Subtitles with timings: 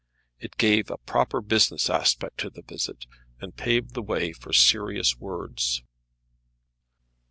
[0.39, 3.05] It gave a proper business aspect to the visit,
[3.39, 5.83] and paved the way for serious words.